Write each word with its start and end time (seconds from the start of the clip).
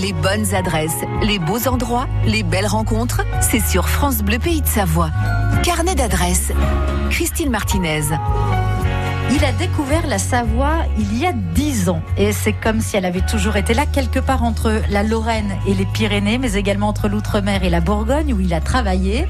Les 0.00 0.12
bonnes 0.12 0.54
adresses, 0.54 1.04
les 1.22 1.40
beaux 1.40 1.66
endroits, 1.66 2.06
les 2.24 2.44
belles 2.44 2.68
rencontres, 2.68 3.22
c'est 3.40 3.60
sur 3.60 3.88
France 3.88 4.18
Bleu 4.18 4.38
Pays 4.38 4.62
de 4.62 4.66
Savoie. 4.66 5.10
Carnet 5.64 5.96
d'adresses. 5.96 6.52
Christine 7.10 7.50
Martinez. 7.50 8.02
Il 9.32 9.44
a 9.44 9.50
découvert 9.52 10.06
la 10.06 10.18
Savoie 10.18 10.84
il 10.98 11.18
y 11.18 11.26
a 11.26 11.32
dix 11.32 11.88
ans 11.88 12.00
et 12.16 12.32
c'est 12.32 12.52
comme 12.52 12.80
si 12.80 12.96
elle 12.96 13.06
avait 13.06 13.26
toujours 13.26 13.56
été 13.56 13.74
là 13.74 13.86
quelque 13.86 14.20
part 14.20 14.44
entre 14.44 14.80
la 14.88 15.02
Lorraine 15.02 15.56
et 15.66 15.74
les 15.74 15.84
Pyrénées, 15.84 16.38
mais 16.38 16.52
également 16.54 16.88
entre 16.88 17.08
l'Outre-mer 17.08 17.64
et 17.64 17.70
la 17.70 17.80
Bourgogne 17.80 18.32
où 18.32 18.40
il 18.40 18.54
a 18.54 18.60
travaillé. 18.60 19.26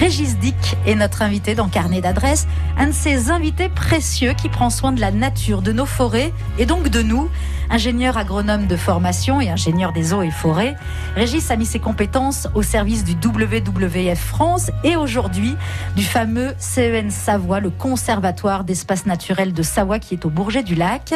Régis 0.00 0.36
Dick 0.38 0.76
est 0.84 0.96
notre 0.96 1.22
invité 1.22 1.54
dans 1.54 1.68
Carnet 1.68 2.00
d'adresses, 2.00 2.48
un 2.76 2.88
de 2.88 2.92
ces 2.92 3.30
invités 3.30 3.68
précieux 3.68 4.32
qui 4.32 4.48
prend 4.48 4.68
soin 4.68 4.90
de 4.90 5.00
la 5.00 5.12
nature, 5.12 5.62
de 5.62 5.70
nos 5.70 5.86
forêts 5.86 6.32
et 6.58 6.66
donc 6.66 6.88
de 6.88 7.02
nous 7.02 7.30
ingénieur 7.70 8.16
agronome 8.16 8.66
de 8.66 8.76
formation 8.76 9.40
et 9.40 9.50
ingénieur 9.50 9.92
des 9.92 10.12
eaux 10.12 10.22
et 10.22 10.30
forêts. 10.30 10.76
Régis 11.14 11.50
a 11.50 11.56
mis 11.56 11.66
ses 11.66 11.80
compétences 11.80 12.48
au 12.54 12.62
service 12.62 13.04
du 13.04 13.12
WWF 13.12 14.18
France 14.18 14.70
et 14.84 14.96
aujourd'hui 14.96 15.56
du 15.96 16.02
fameux 16.02 16.54
CEN 16.58 17.10
Savoie, 17.10 17.60
le 17.60 17.70
Conservatoire 17.70 18.64
d'espace 18.64 19.06
naturel 19.06 19.52
de 19.52 19.62
Savoie 19.62 19.98
qui 19.98 20.14
est 20.14 20.24
au 20.24 20.30
Bourget 20.30 20.62
du 20.62 20.74
Lac. 20.74 21.14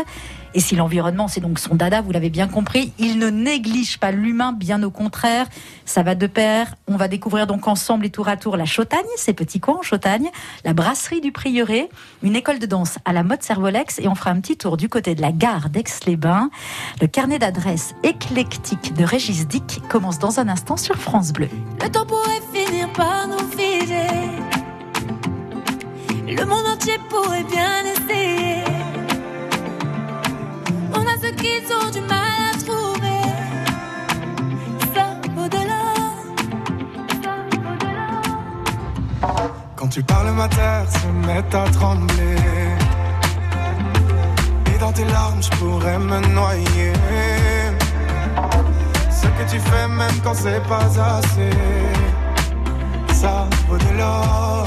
Et 0.55 0.61
si 0.61 0.77
l'environnement, 0.77 1.29
c'est 1.29 1.41
donc 1.41 1.59
son 1.59 1.75
dada, 1.75 2.01
vous 2.03 2.13
l'avez 2.13 2.31
bien 2.31 2.47
compris, 2.47 2.93
il 2.99 3.19
ne 3.19 3.31
néglige 3.31 3.99
pas 3.99 4.11
l'humain, 4.11 4.53
bien 4.53 4.83
au 4.83 4.91
contraire. 4.91 5.47
Ça 5.85 6.03
va 6.03 6.15
de 6.15 6.27
pair. 6.27 6.75
On 6.87 6.97
va 6.97 7.09
découvrir 7.09 7.47
donc 7.47 7.67
ensemble 7.69 8.07
et 8.07 8.11
tour 8.11 8.29
à 8.29 8.37
tour 8.37 8.57
la 8.57 8.65
Chautagne, 8.65 9.01
ces 9.17 9.33
petits 9.33 9.61
coins 9.61 9.79
en 9.79 9.83
Chautagne, 9.83 10.29
la 10.65 10.75
brasserie 10.75 11.21
du 11.21 11.33
Prieuré, 11.33 11.89
une 12.23 12.37
école 12.37 12.59
de 12.59 12.67
danse 12.67 12.99
à 13.05 13.13
la 13.13 13.23
mode 13.23 13.43
Servolex 13.43 13.99
et 13.99 14.09
on 14.09 14.15
fera 14.15 14.31
un 14.31 14.41
petit 14.41 14.57
tour 14.57 14.77
du 14.77 14.89
côté 14.89 15.15
de 15.15 15.23
la 15.23 15.33
gare 15.33 15.71
d'Aix-les-Bains. 15.71 16.51
Le 17.01 17.07
carnet 17.07 17.39
d'adresses 17.39 17.95
éclectique 18.03 18.95
de 18.95 19.05
Régis 19.05 19.47
Dick 19.47 19.81
commence 19.89 20.19
dans 20.19 20.39
un 20.39 20.49
instant 20.49 20.77
sur 20.77 20.97
France 20.97 21.33
Bleu. 21.33 21.49
Le 21.83 21.89
temps 21.89 22.07
pourrait 22.07 22.43
finir 22.53 22.93
par 22.93 23.27
nous 23.29 23.39
figer. 23.57 24.07
Le 26.35 26.45
monde 26.47 26.67
entier 26.67 26.99
pourrait 27.11 27.45
bien 27.45 27.92
ceux 31.23 31.31
qui 31.31 31.53
ont 31.73 31.91
du 31.91 32.01
mal 32.01 32.19
à 32.51 32.59
trouver. 32.67 33.23
Ça 34.95 35.07
vaut 35.37 35.49
de 35.57 35.63
l'or. 35.71 36.15
Quand 39.77 39.89
tu 39.89 40.03
parles, 40.03 40.33
ma 40.33 40.49
terre 40.49 40.87
se 40.91 41.07
met 41.27 41.45
à 41.55 41.65
trembler. 41.71 42.39
Et 44.75 44.79
dans 44.79 44.93
tes 44.93 45.05
larmes, 45.05 45.43
je 45.43 45.51
pourrais 45.59 45.99
me 45.99 46.19
noyer. 46.39 46.93
Ce 49.11 49.27
que 49.27 49.45
tu 49.51 49.59
fais, 49.61 49.89
même 49.89 50.19
quand 50.25 50.35
c'est 50.35 50.63
pas 50.69 50.89
assez, 51.19 51.55
ça 53.13 53.47
vaut 53.69 53.79
de 53.79 53.99
l'or. 53.99 54.62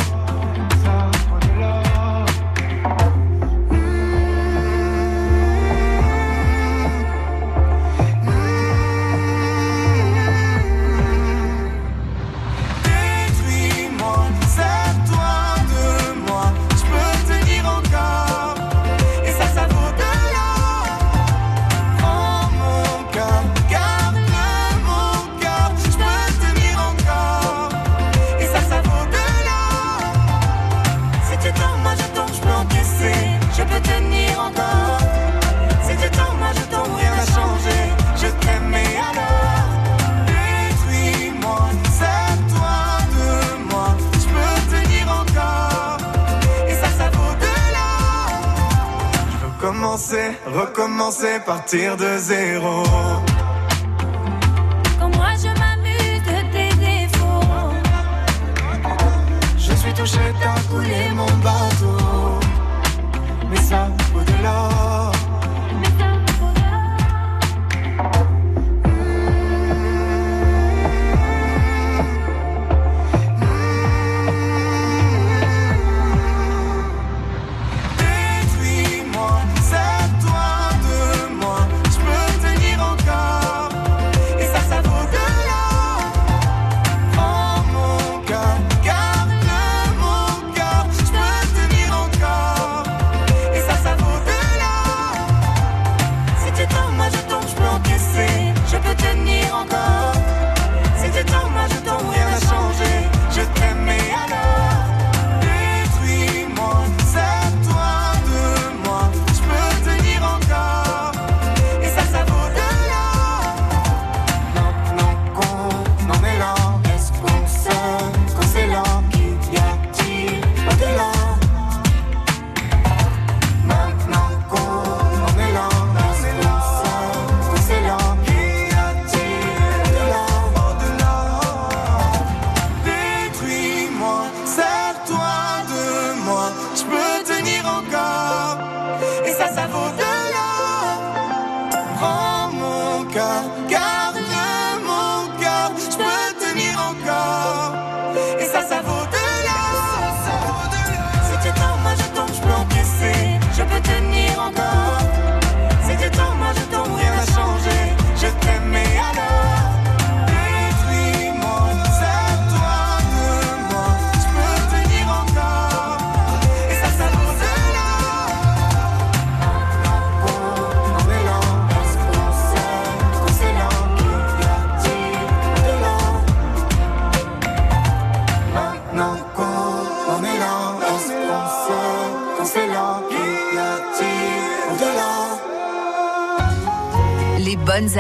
Partir 51.66 51.98
de 51.98 52.05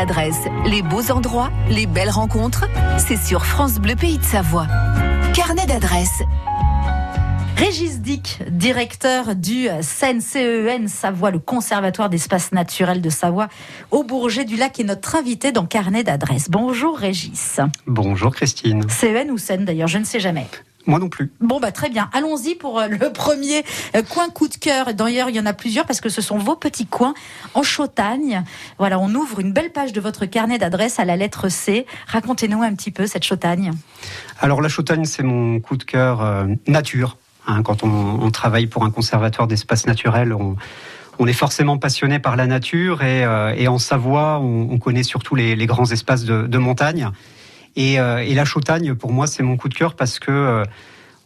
adresses, 0.05 0.45
les 0.67 0.83
beaux 0.83 1.09
endroits, 1.09 1.49
les 1.67 1.87
belles 1.87 2.11
rencontres, 2.11 2.65
c'est 2.99 3.17
sur 3.17 3.43
France 3.43 3.79
Bleu 3.79 3.95
Pays 3.95 4.19
de 4.19 4.23
Savoie. 4.23 4.67
Carnet 5.33 5.65
d'adresses. 5.65 6.21
Régis 7.57 8.01
Dick, 8.01 8.43
directeur 8.51 9.33
du 9.33 9.67
CNCEN 9.67 10.87
Savoie, 10.87 11.31
le 11.31 11.39
Conservatoire 11.39 12.11
d'espaces 12.11 12.51
naturels 12.51 13.01
de 13.01 13.09
Savoie, 13.09 13.47
au 13.89 14.03
Bourget 14.03 14.45
du 14.45 14.57
Lac, 14.57 14.79
est 14.79 14.83
notre 14.83 15.15
invité 15.15 15.51
dans 15.51 15.65
Carnet 15.65 16.03
d'adresse. 16.03 16.51
Bonjour 16.51 16.95
Régis. 16.99 17.59
Bonjour 17.87 18.35
Christine. 18.35 18.87
CEN 18.87 19.31
ou 19.31 19.39
CEN 19.39 19.65
d'ailleurs, 19.65 19.87
je 19.87 19.97
ne 19.97 20.03
sais 20.03 20.19
jamais. 20.19 20.45
Moi 20.87 20.99
non 20.99 21.09
plus. 21.09 21.31
Bon, 21.41 21.59
bah 21.59 21.71
très 21.71 21.89
bien. 21.89 22.09
Allons-y 22.13 22.55
pour 22.55 22.79
euh, 22.79 22.87
le 22.87 23.11
premier 23.13 23.63
euh, 23.95 24.03
coin 24.03 24.29
coup 24.29 24.47
de 24.47 24.55
cœur. 24.55 24.93
D'ailleurs, 24.93 25.29
il 25.29 25.35
y 25.35 25.39
en 25.39 25.45
a 25.45 25.53
plusieurs 25.53 25.85
parce 25.85 26.01
que 26.01 26.09
ce 26.09 26.21
sont 26.21 26.37
vos 26.37 26.55
petits 26.55 26.85
coins 26.85 27.13
en 27.53 27.63
Chautagne. 27.63 28.43
Voilà, 28.77 28.99
on 28.99 29.13
ouvre 29.15 29.39
une 29.39 29.51
belle 29.51 29.71
page 29.71 29.93
de 29.93 30.01
votre 30.01 30.25
carnet 30.25 30.57
d'adresse 30.57 30.99
à 30.99 31.05
la 31.05 31.15
lettre 31.15 31.49
C. 31.49 31.85
Racontez-nous 32.07 32.61
un 32.61 32.73
petit 32.75 32.91
peu 32.91 33.07
cette 33.07 33.23
Chautagne. 33.23 33.71
Alors 34.39 34.61
la 34.61 34.69
Chautagne, 34.69 35.05
c'est 35.05 35.23
mon 35.23 35.59
coup 35.59 35.77
de 35.77 35.83
cœur 35.83 36.21
euh, 36.21 36.45
nature. 36.67 37.17
Hein. 37.47 37.61
quand 37.61 37.83
on, 37.83 38.31
travaille 38.31 38.65
pour 38.65 38.83
un 38.85 38.89
conservatoire 38.89 39.47
d'espaces 39.47 39.85
naturels, 39.85 40.33
on, 40.33 41.27
est 41.27 41.33
forcément 41.33 41.77
passionné 41.77 42.17
par 42.17 42.35
la 42.35 42.47
nature 42.47 43.03
et, 43.03 43.67
en 43.67 43.77
Savoie, 43.77 44.39
on, 44.39 44.77
connaît 44.79 45.03
surtout 45.03 45.35
les, 45.35 45.55
grands 45.67 45.91
espaces 45.91 46.25
de 46.25 46.57
montagne. 46.57 47.11
Euh, 47.77 48.17
et, 48.19 48.33
la 48.33 48.45
Chautagne, 48.45 48.93
pour 48.95 49.11
moi, 49.11 49.27
c'est 49.27 49.43
mon 49.43 49.57
coup 49.57 49.69
de 49.69 49.73
cœur 49.73 49.95
parce 49.95 50.19
que 50.19 50.31
euh, 50.31 50.63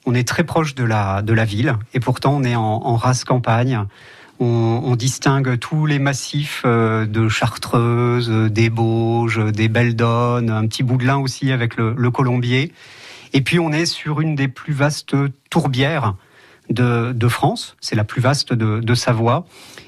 on 0.06 0.16
est 0.16 0.28
très 0.28 0.44
proche 0.44 0.76
de 0.76 0.84
la, 0.84 1.22
de 1.22 1.34
la 1.34 1.46
ville 1.46 1.76
et 1.94 2.00
pourtant 2.00 2.36
on 2.36 2.44
est 2.44 2.56
en, 2.56 2.96
race 2.96 3.24
campagne. 3.24 3.86
On, 4.42 4.96
distingue 4.96 5.60
tous 5.60 5.86
les 5.86 6.00
massifs 6.00 6.64
euh, 6.66 7.06
de 7.06 7.28
Chartreuse, 7.28 8.30
des 8.30 8.70
Bauges, 8.70 9.40
des 9.52 9.68
Belledonnes, 9.68 10.50
un 10.50 10.66
petit 10.66 10.82
bout 10.82 10.98
de 10.98 11.06
lin 11.06 11.18
aussi 11.18 11.52
avec 11.52 11.76
le, 11.76 12.12
Colombier. 12.12 12.72
Et 13.34 13.42
puis 13.42 13.60
on 13.60 13.72
est 13.72 13.86
sur 13.86 14.22
une 14.22 14.36
des 14.36 14.48
plus 14.48 14.74
vastes 14.74 15.16
tourbières 15.50 16.16
de, 16.70 17.28
France, 17.28 17.76
c'est 17.82 17.96
la 17.96 18.04
plus 18.04 18.22
vaste 18.22 18.54
de, 18.54 18.96
Savoie, 18.96 19.46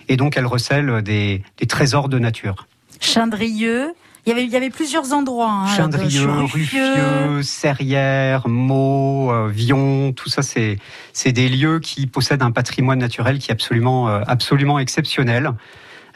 et 0.07 0.17
donc 0.17 0.35
elle 0.35 0.45
recèle 0.45 1.01
des, 1.01 1.43
des 1.57 1.67
trésors 1.67 2.09
de 2.09 2.19
nature. 2.19 2.67
Chindrieux, 2.99 3.93
il 4.25 4.29
y 4.29 4.31
avait, 4.33 4.43
il 4.43 4.51
y 4.51 4.55
avait 4.55 4.69
plusieurs 4.69 5.13
endroits. 5.13 5.49
Hein, 5.49 5.75
Chindrieux, 5.75 6.29
Ruffieux, 6.29 7.41
Serrières, 7.41 8.47
Meaux, 8.47 9.31
euh, 9.31 9.47
Vion, 9.51 10.13
tout 10.13 10.29
ça, 10.29 10.43
c'est, 10.43 10.77
c'est 11.11 11.31
des 11.31 11.49
lieux 11.49 11.79
qui 11.79 12.05
possèdent 12.05 12.43
un 12.43 12.51
patrimoine 12.51 12.99
naturel 12.99 13.39
qui 13.39 13.49
est 13.49 13.53
absolument, 13.53 14.09
euh, 14.09 14.21
absolument 14.27 14.77
exceptionnel. 14.77 15.53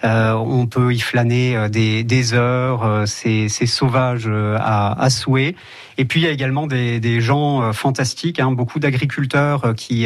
Euh, 0.03 0.33
on 0.33 0.67
peut 0.67 0.93
y 0.93 0.99
flâner 0.99 1.55
euh, 1.55 1.67
des, 1.67 2.03
des 2.03 2.33
heures, 2.33 3.07
c'est, 3.07 3.49
c'est 3.49 3.65
sauvage 3.65 4.29
à, 4.29 5.01
à, 5.01 5.09
souhait. 5.09 5.55
Et 5.97 6.05
puis 6.05 6.19
il 6.19 6.23
y 6.25 6.27
a 6.27 6.31
également 6.31 6.67
des, 6.67 6.99
des 6.99 7.21
gens 7.21 7.73
fantastiques, 7.73 8.39
hein, 8.39 8.51
beaucoup 8.51 8.79
d'agriculteurs 8.79 9.73
qui, 9.75 10.05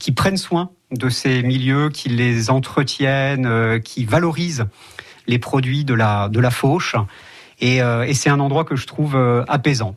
qui 0.00 0.12
prennent 0.12 0.38
soin 0.38 0.70
de 0.90 1.08
ces 1.10 1.42
milieux, 1.42 1.90
qui 1.90 2.08
les 2.08 2.50
entretiennent, 2.50 3.78
qui 3.84 4.06
valorisent 4.06 4.64
les 5.26 5.38
produits 5.38 5.84
de 5.84 5.94
la, 5.94 6.28
de 6.30 6.40
la 6.40 6.50
fauche. 6.50 6.96
Euh, 7.62 8.02
et, 8.02 8.14
c'est 8.14 8.30
un 8.30 8.40
endroit 8.40 8.64
que 8.64 8.76
je 8.76 8.86
trouve 8.86 9.16
euh, 9.16 9.44
apaisant. 9.48 9.94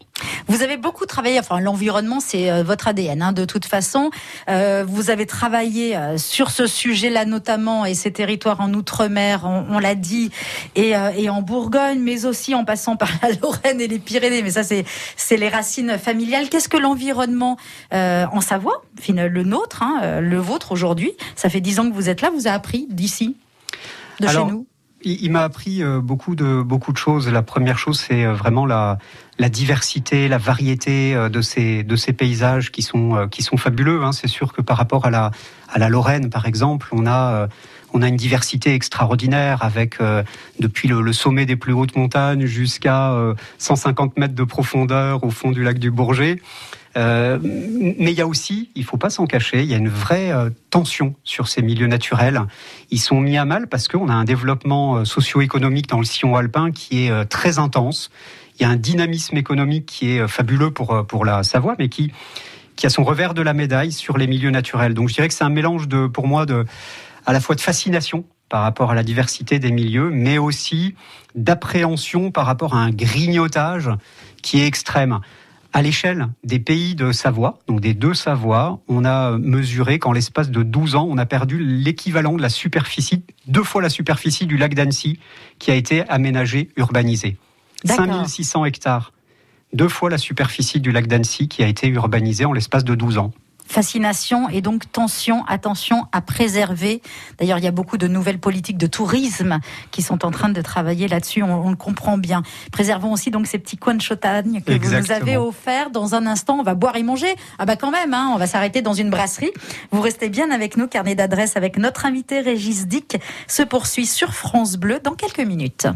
Vous 0.47 0.63
avez 0.63 0.77
beaucoup 0.77 1.05
travaillé, 1.05 1.39
enfin 1.39 1.59
l'environnement 1.59 2.19
c'est 2.19 2.51
euh, 2.51 2.63
votre 2.63 2.87
ADN 2.87 3.21
hein, 3.21 3.31
de 3.33 3.45
toute 3.45 3.65
façon. 3.65 4.09
vous 4.47 5.09
avez 5.09 5.25
travaillé 5.25 5.97
sur 6.17 6.51
ce 6.51 6.67
sujet-là 6.67 7.25
notamment 7.25 7.85
et 7.85 7.93
ces 7.93 8.11
territoires 8.11 8.59
en 8.61 8.73
Outre-mer, 8.73 9.45
on, 9.45 9.79
l'a 9.79 9.95
dit, 9.95 10.31
et, 10.75 10.95
en 10.95 11.41
Bourgogne, 11.41 11.99
mais 11.99 12.25
aussi 12.25 12.55
en 12.55 12.65
passant 12.65 12.95
par 12.95 13.09
la 13.21 13.29
Lorraine 13.41 13.79
et 13.81 13.87
les 13.87 13.99
Pyrénées. 13.99 14.41
Mais 14.41 14.51
ça 14.51 14.63
c'est 14.63 15.37
les 15.37 15.49
racines 15.49 15.97
familiales. 15.97 16.49
Qu'est-ce 16.49 16.69
que 16.69 16.77
l'environnement 16.77 17.57
en 17.91 18.41
Savoie, 18.41 18.81
le 19.07 19.43
nôtre, 19.43 19.83
hein, 19.83 20.19
le 20.21 20.37
vôtre 20.37 20.71
aujourd'hui, 20.71 21.13
ça 21.35 21.49
fait 21.49 21.61
dix 21.61 21.79
ans 21.79 21.89
que 21.89 21.93
vous 21.93 22.09
êtes 22.09 22.21
là, 22.21 22.29
vous 22.29 22.47
a 22.47 22.51
appris 22.51 22.87
d'ici, 22.89 23.35
de 24.19 24.27
chez 24.27 24.43
nous? 24.45 24.65
Il, 25.03 25.31
m'a 25.31 25.43
appris 25.43 25.83
euh, 25.83 25.99
beaucoup 25.99 26.35
de 26.35 26.61
beaucoup 26.61 26.91
de 26.91 26.97
choses. 26.97 27.27
La 27.29 27.41
première 27.41 27.77
chose, 27.77 27.99
c'est 27.99 28.25
euh, 28.25 28.33
vraiment 28.33 28.65
la, 28.65 28.97
la 29.39 29.49
diversité, 29.49 30.27
la 30.27 30.37
variété 30.37 31.15
euh, 31.15 31.29
de 31.29 31.41
ces 31.41 31.83
de 31.83 31.95
ces 31.95 32.13
paysages 32.13 32.71
qui 32.71 32.81
sont 32.81 33.27
qui 33.29 33.43
sont 33.43 33.57
fabuleux. 33.57 34.03
Hein. 34.03 34.11
C'est 34.11 34.27
sûr 34.27 34.53
que 34.53 34.61
par 34.61 34.77
rapport 34.77 35.05
à 35.05 35.09
la 35.09 35.31
à 35.69 35.79
la 35.79 35.89
Lorraine, 35.89 36.29
par 36.29 36.45
exemple, 36.45 36.87
on 36.91 37.07
a 37.07 37.47
on 37.93 38.01
a 38.01 38.07
une 38.07 38.15
diversité 38.15 38.73
extraordinaire 38.73 39.63
avec 39.63 39.97
depuis 40.59 40.87
le, 40.87 41.11
sommet 41.11 41.45
des 41.45 41.57
plus 41.57 41.73
hautes 41.73 41.97
montagnes 41.97 42.45
jusqu'à 42.45 43.13
150 43.57 44.17
mètres 44.17 44.33
de 44.33 44.43
profondeur 44.45 45.25
au 45.25 45.29
fond 45.29 45.51
du 45.51 45.61
lac 45.61 45.77
du 45.77 45.91
Bourget. 45.91 46.39
Euh, 46.97 47.39
mais 47.41 48.11
il 48.11 48.17
y 48.17 48.21
a 48.21 48.27
aussi, 48.27 48.69
il 48.75 48.83
faut 48.83 48.97
pas 48.97 49.09
s'en 49.09 49.25
cacher, 49.25 49.61
il 49.61 49.69
y 49.69 49.73
a 49.73 49.77
une 49.77 49.89
vraie 49.89 50.31
euh, 50.31 50.49
tension 50.69 51.15
sur 51.23 51.47
ces 51.47 51.61
milieux 51.61 51.87
naturels. 51.87 52.41
Ils 52.89 52.99
sont 52.99 53.21
mis 53.21 53.37
à 53.37 53.45
mal 53.45 53.67
parce 53.67 53.87
qu'on 53.87 54.09
a 54.09 54.13
un 54.13 54.25
développement 54.25 54.97
euh, 54.97 55.05
socio-économique 55.05 55.87
dans 55.87 55.99
le 55.99 56.05
sillon 56.05 56.35
alpin 56.35 56.71
qui 56.71 57.05
est 57.05 57.25
très 57.25 57.59
intense. 57.59 58.11
Il 58.59 58.63
y 58.63 58.65
a 58.65 58.69
un 58.69 58.75
dynamisme 58.75 59.37
économique 59.37 59.85
qui 59.85 60.11
est 60.11 60.27
fabuleux 60.27 60.71
pour, 60.71 61.05
pour 61.07 61.25
la 61.25 61.43
Savoie, 61.43 61.75
mais 61.79 61.89
qui, 61.89 62.11
qui 62.75 62.85
a 62.85 62.89
son 62.89 63.03
revers 63.03 63.33
de 63.33 63.41
la 63.41 63.53
médaille 63.53 63.91
sur 63.91 64.17
les 64.17 64.27
milieux 64.27 64.51
naturels. 64.51 64.93
Donc 64.93 65.09
je 65.09 65.15
dirais 65.15 65.27
que 65.27 65.33
c'est 65.33 65.43
un 65.43 65.49
mélange 65.49 65.87
de, 65.87 66.07
pour 66.07 66.27
moi, 66.27 66.45
de, 66.45 66.65
à 67.25 67.33
la 67.33 67.39
fois 67.39 67.55
de 67.55 67.61
fascination 67.61 68.25
par 68.49 68.63
rapport 68.63 68.91
à 68.91 68.95
la 68.95 69.03
diversité 69.03 69.59
des 69.59 69.71
milieux, 69.71 70.09
mais 70.11 70.37
aussi 70.37 70.93
d'appréhension 71.35 72.31
par 72.31 72.45
rapport 72.45 72.75
à 72.75 72.79
un 72.79 72.91
grignotage 72.91 73.89
qui 74.43 74.59
est 74.59 74.67
extrême. 74.67 75.21
À 75.73 75.81
l'échelle 75.81 76.27
des 76.43 76.59
pays 76.59 76.95
de 76.95 77.13
Savoie, 77.13 77.59
donc 77.67 77.79
des 77.79 77.93
deux 77.93 78.13
Savoies, 78.13 78.81
on 78.89 79.05
a 79.05 79.37
mesuré 79.37 79.99
qu'en 79.99 80.11
l'espace 80.11 80.51
de 80.51 80.63
12 80.63 80.95
ans, 80.95 81.07
on 81.09 81.17
a 81.17 81.25
perdu 81.25 81.63
l'équivalent 81.63 82.33
de 82.33 82.41
la 82.41 82.49
superficie, 82.49 83.23
deux 83.47 83.63
fois 83.63 83.81
la 83.81 83.89
superficie 83.89 84.45
du 84.45 84.57
lac 84.57 84.73
d'Annecy, 84.73 85.19
qui 85.59 85.71
a 85.71 85.75
été 85.75 86.07
aménagé, 86.09 86.69
urbanisé. 86.75 87.37
5600 87.85 88.65
hectares, 88.65 89.13
deux 89.73 89.87
fois 89.87 90.09
la 90.09 90.17
superficie 90.17 90.81
du 90.81 90.91
lac 90.91 91.07
d'Annecy 91.07 91.47
qui 91.47 91.63
a 91.63 91.67
été 91.67 91.87
urbanisé 91.87 92.43
en 92.45 92.51
l'espace 92.51 92.83
de 92.83 92.93
12 92.93 93.17
ans 93.17 93.31
fascination 93.71 94.49
et 94.49 94.61
donc 94.61 94.91
tension, 94.91 95.43
attention 95.45 96.05
à 96.11 96.21
préserver. 96.21 97.01
D'ailleurs, 97.37 97.57
il 97.57 97.63
y 97.63 97.67
a 97.67 97.71
beaucoup 97.71 97.97
de 97.97 98.07
nouvelles 98.07 98.39
politiques 98.39 98.77
de 98.77 98.87
tourisme 98.87 99.59
qui 99.91 100.01
sont 100.01 100.25
en 100.25 100.31
train 100.31 100.49
de 100.49 100.61
travailler 100.61 101.07
là-dessus. 101.07 101.41
On, 101.43 101.69
le 101.69 101.75
comprend 101.75 102.17
bien. 102.17 102.43
Préservons 102.71 103.13
aussi 103.13 103.31
donc 103.31 103.47
ces 103.47 103.57
petits 103.57 103.77
coins 103.77 103.95
de 103.95 104.01
Chautagne 104.01 104.61
que 104.61 104.73
vous 104.73 104.95
nous 104.95 105.11
avez 105.11 105.37
offerts. 105.37 105.89
Dans 105.89 106.15
un 106.15 106.27
instant, 106.27 106.57
on 106.59 106.63
va 106.63 106.75
boire 106.75 106.95
et 106.95 107.03
manger. 107.03 107.33
Ah 107.57 107.65
bah 107.65 107.75
quand 107.75 107.91
même, 107.91 108.13
hein, 108.13 108.31
on 108.33 108.37
va 108.37 108.47
s'arrêter 108.47 108.81
dans 108.81 108.93
une 108.93 109.09
brasserie. 109.09 109.51
Vous 109.91 110.01
restez 110.01 110.29
bien 110.29 110.51
avec 110.51 110.77
nous. 110.77 110.87
Carnet 110.87 111.15
d'adresse 111.15 111.57
avec 111.57 111.77
notre 111.77 112.05
invité 112.05 112.41
Régis 112.41 112.87
Dick 112.87 113.17
se 113.47 113.63
poursuit 113.63 114.05
sur 114.05 114.33
France 114.33 114.75
Bleu 114.75 114.99
dans 115.01 115.13
quelques 115.13 115.39
minutes. 115.39 115.87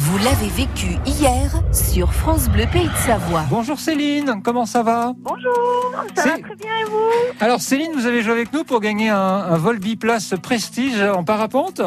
Vous 0.00 0.16
l'avez 0.18 0.46
vécu 0.46 0.96
hier 1.06 1.50
sur 1.72 2.14
France 2.14 2.48
Bleu 2.48 2.66
Pays 2.70 2.86
de 2.86 2.96
Savoie. 3.04 3.42
Bonjour 3.50 3.80
Céline, 3.80 4.42
comment 4.44 4.64
ça 4.64 4.84
va? 4.84 5.12
Bonjour, 5.18 5.92
ça 6.14 6.22
va 6.22 6.38
très 6.38 6.54
bien 6.54 6.70
et 6.82 6.84
vous? 6.88 7.34
Alors 7.40 7.60
Céline, 7.60 7.90
vous 7.94 8.06
avez 8.06 8.22
joué 8.22 8.30
avec 8.30 8.52
nous 8.52 8.62
pour 8.62 8.78
gagner 8.78 9.08
un, 9.08 9.56
vol 9.56 9.80
biplace 9.80 10.34
prestige 10.40 11.02
en 11.02 11.24
parapente? 11.24 11.80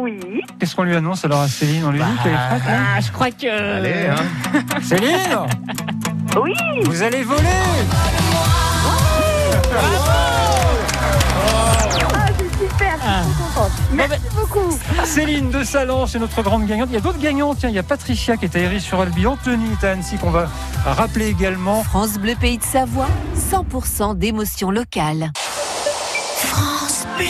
Oui. 0.00 0.18
Qu'est-ce 0.58 0.74
qu'on 0.74 0.84
lui 0.84 0.96
annonce 0.96 1.26
alors 1.26 1.40
à 1.40 1.48
Céline? 1.48 1.84
On 1.84 1.90
lui 1.90 1.98
dit 1.98 2.22
qu'elle 2.22 2.32
est 2.32 2.36
prête 2.36 2.62
hein? 2.68 2.84
ah, 2.96 3.00
Je 3.00 3.12
crois 3.12 3.30
que... 3.30 3.76
Allez, 3.76 4.06
hein. 4.06 4.80
Céline? 4.82 5.38
Oui. 6.42 6.54
Vous 6.86 7.02
allez 7.02 7.22
voler 7.22 7.42
ah. 13.02 13.22
Merci 13.92 14.20
beaucoup. 14.34 14.78
Céline 15.04 15.50
de 15.50 15.64
Salon, 15.64 16.06
c'est 16.06 16.18
notre 16.18 16.42
grande 16.42 16.66
gagnante. 16.66 16.88
Il 16.90 16.94
y 16.94 16.98
a 16.98 17.00
d'autres 17.00 17.18
gagnants. 17.18 17.54
Tiens, 17.54 17.68
il 17.68 17.74
y 17.74 17.78
a 17.78 17.82
Patricia 17.82 18.36
qui 18.36 18.46
est 18.46 18.56
à 18.56 18.80
sur 18.80 19.00
albi 19.00 19.26
Anthony 19.26 19.66
est 19.72 19.86
à 19.86 19.92
Annecy 19.92 20.16
qu'on 20.16 20.30
va 20.30 20.48
rappeler 20.84 21.28
également. 21.28 21.82
France 21.82 22.18
Bleu 22.18 22.34
Pays 22.40 22.58
de 22.58 22.64
Savoie, 22.64 23.08
100% 23.36 24.16
d'émotion 24.16 24.70
locale. 24.70 25.32
France 26.36 27.06
Bleu. 27.16 27.26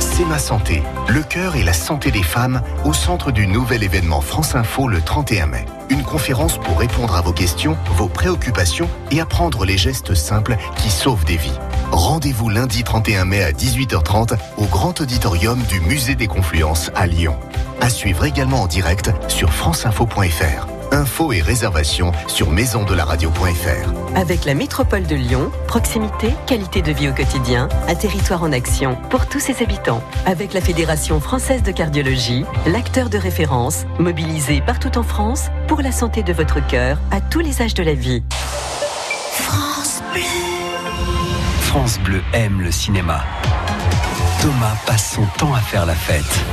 C'est 0.00 0.24
ma 0.26 0.38
santé. 0.38 0.82
Le 1.08 1.22
cœur 1.22 1.56
et 1.56 1.62
la 1.62 1.72
santé 1.72 2.10
des 2.10 2.22
femmes 2.22 2.60
au 2.84 2.92
centre 2.92 3.32
du 3.32 3.46
nouvel 3.46 3.82
événement 3.82 4.20
France 4.20 4.54
Info 4.54 4.86
le 4.86 5.00
31 5.00 5.46
mai. 5.46 5.64
Une 5.88 6.02
conférence 6.02 6.58
pour 6.58 6.78
répondre 6.78 7.16
à 7.16 7.22
vos 7.22 7.32
questions, 7.32 7.78
vos 7.96 8.08
préoccupations 8.08 8.88
et 9.10 9.20
apprendre 9.20 9.64
les 9.64 9.78
gestes 9.78 10.14
simples 10.14 10.56
qui 10.76 10.90
sauvent 10.90 11.24
des 11.24 11.38
vies. 11.38 11.58
Rendez-vous 11.92 12.48
lundi 12.48 12.84
31 12.84 13.26
mai 13.26 13.42
à 13.42 13.52
18h30 13.52 14.38
au 14.56 14.64
grand 14.64 14.98
auditorium 15.02 15.62
du 15.68 15.78
Musée 15.80 16.14
des 16.14 16.26
Confluences 16.26 16.90
à 16.94 17.06
Lyon. 17.06 17.36
À 17.82 17.90
suivre 17.90 18.24
également 18.24 18.62
en 18.62 18.66
direct 18.66 19.10
sur 19.28 19.52
franceinfo.fr. 19.52 20.66
Infos 20.90 21.32
et 21.32 21.42
réservations 21.42 22.12
sur 22.28 22.50
maisondelaradio.fr. 22.50 24.16
Avec 24.16 24.46
la 24.46 24.54
métropole 24.54 25.06
de 25.06 25.14
Lyon, 25.14 25.50
proximité, 25.68 26.30
qualité 26.46 26.80
de 26.80 26.92
vie 26.92 27.08
au 27.08 27.12
quotidien, 27.12 27.68
un 27.86 27.94
territoire 27.94 28.42
en 28.42 28.52
action 28.52 28.96
pour 29.10 29.26
tous 29.26 29.40
ses 29.40 29.62
habitants. 29.62 30.02
Avec 30.24 30.54
la 30.54 30.62
Fédération 30.62 31.20
française 31.20 31.62
de 31.62 31.72
cardiologie, 31.72 32.44
l'acteur 32.66 33.10
de 33.10 33.18
référence, 33.18 33.84
mobilisé 33.98 34.62
partout 34.62 34.96
en 34.96 35.02
France 35.02 35.48
pour 35.68 35.82
la 35.82 35.92
santé 35.92 36.22
de 36.22 36.32
votre 36.32 36.66
cœur 36.66 36.98
à 37.10 37.20
tous 37.20 37.40
les 37.40 37.60
âges 37.60 37.74
de 37.74 37.82
la 37.82 37.94
vie. 37.94 38.22
France 39.32 40.02
France 41.72 41.98
Bleu 42.00 42.20
aime 42.34 42.60
le 42.60 42.70
cinéma. 42.70 43.24
Thomas 44.42 44.76
passe 44.84 45.14
son 45.14 45.24
temps 45.38 45.54
à 45.54 45.60
faire 45.60 45.86
la 45.86 45.94
fête. 45.94 46.44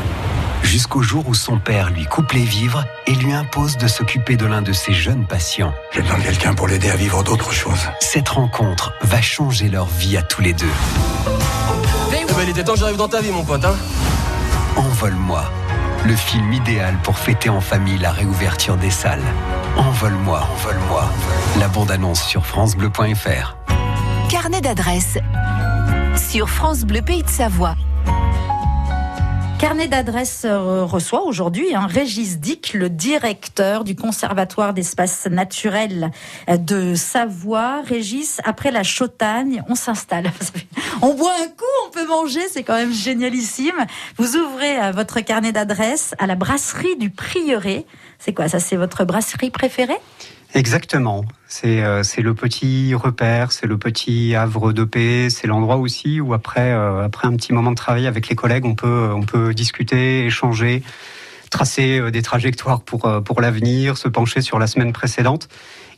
Jusqu'au 0.64 1.02
jour 1.02 1.28
où 1.28 1.34
son 1.34 1.60
père 1.60 1.90
lui 1.90 2.06
coupe 2.06 2.32
les 2.32 2.46
vivres 2.46 2.86
et 3.06 3.12
lui 3.16 3.34
impose 3.34 3.76
de 3.76 3.90
s'occuper 3.90 4.38
de 4.38 4.46
l'un 4.46 4.62
de 4.62 4.72
ses 4.72 4.94
jeunes 4.94 5.26
patients. 5.26 5.74
J'ai 5.92 6.04
besoin 6.04 6.20
de 6.20 6.24
quelqu'un 6.24 6.54
pour 6.54 6.70
l'aider 6.70 6.90
à 6.90 6.96
vivre 6.96 7.22
d'autres 7.22 7.52
choses. 7.52 7.90
Cette 8.00 8.30
rencontre 8.30 8.94
va 9.02 9.22
changer 9.22 9.68
leur 9.68 9.88
vie 9.88 10.16
à 10.16 10.22
tous 10.22 10.42
les 10.42 10.54
deux. 10.54 10.72
Eh 12.14 12.26
ben, 12.26 12.36
il 12.44 12.50
était 12.52 12.64
temps 12.64 12.76
que 12.76 12.80
j'arrive 12.80 12.96
dans 12.96 13.10
ta 13.10 13.20
vie, 13.20 13.32
mon 13.32 13.44
pote. 13.44 13.66
Hein 13.66 13.76
Envole-moi, 14.78 15.52
le 16.06 16.16
film 16.16 16.54
idéal 16.54 16.96
pour 17.04 17.20
fêter 17.20 17.50
en 17.50 17.60
famille 17.60 17.98
la 17.98 18.14
réouverture 18.14 18.78
des 18.78 18.90
salles. 18.90 19.26
Envole-moi, 19.76 20.48
envole-moi. 20.54 21.10
La 21.60 21.68
bande-annonce 21.68 22.24
sur 22.24 22.46
FranceBleu.fr. 22.46 23.59
Carnet 24.30 24.62
d'adresses 24.62 25.18
sur 26.16 26.50
France 26.50 26.84
Bleu 26.84 27.02
Pays 27.02 27.24
de 27.24 27.30
Savoie. 27.30 27.76
Carnet 29.60 29.88
d'adresse 29.88 30.44
euh, 30.46 30.86
reçoit 30.86 31.24
aujourd'hui 31.24 31.74
un 31.74 31.88
Régis 31.88 32.38
Dick, 32.38 32.76
le 32.76 32.92
directeur 32.92 33.84
du 33.84 33.96
Conservatoire 33.96 34.76
d'espaces 34.76 35.26
naturels 35.26 36.12
euh, 36.48 36.58
de 36.58 36.94
Savoie. 36.94 37.82
Régis, 37.82 38.40
après 38.46 38.70
la 38.70 38.84
Chautagne, 38.84 39.64
on 39.68 39.74
s'installe. 39.74 40.32
On 41.02 41.14
boit 41.16 41.34
un 41.42 41.48
coup, 41.48 41.88
on 41.88 41.92
peut 41.92 42.06
manger, 42.06 42.42
c'est 42.52 42.64
quand 42.64 42.76
même 42.76 42.94
génialissime. 42.94 43.86
Vous 44.18 44.36
ouvrez 44.36 44.80
euh, 44.80 44.92
votre 44.92 45.22
carnet 45.22 45.54
d'adresse 45.54 46.14
à 46.20 46.28
la 46.28 46.36
brasserie 46.36 46.98
du 46.98 47.10
Prieuré. 47.10 47.86
C'est 48.20 48.34
quoi 48.34 48.48
ça 48.48 48.60
C'est 48.60 48.76
votre 48.76 49.06
brasserie 49.06 49.50
préférée? 49.50 50.00
Exactement. 50.56 51.26
C'est 51.48 51.84
euh, 51.84 52.02
le 52.18 52.34
petit 52.34 52.96
repère, 52.96 53.52
c'est 53.52 53.68
le 53.68 53.78
petit 53.78 54.36
havre 54.36 54.74
de 54.74 54.84
paix, 54.84 55.30
c'est 55.30 55.46
l'endroit 55.46 55.78
aussi 55.78 56.20
où 56.20 56.34
après 56.34 56.72
euh, 56.72 57.04
après 57.04 57.28
un 57.28 57.36
petit 57.36 57.54
moment 57.54 57.72
de 57.72 57.76
travail 57.76 58.08
avec 58.08 58.30
les 58.30 58.36
collègues, 58.36 58.66
on 58.66 58.76
peut 58.76 59.12
on 59.14 59.22
peut 59.22 59.54
discuter, 59.54 60.26
échanger, 60.26 60.82
tracer 61.52 62.00
euh, 62.00 62.10
des 62.10 62.24
trajectoires 62.24 62.82
pour 62.82 63.08
pour 63.24 63.42
l'avenir, 63.42 63.98
se 63.98 64.08
pencher 64.08 64.42
sur 64.42 64.58
la 64.58 64.66
semaine 64.66 64.92
précédente. 64.92 65.50